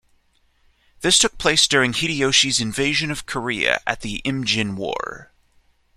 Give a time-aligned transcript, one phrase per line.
[1.01, 5.31] This took place during Hideyoshi's invasions of Korea at the Imjin war.